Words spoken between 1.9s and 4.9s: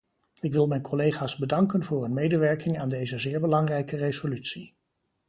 hun medewerking aan deze zeer belangrijke resolutie.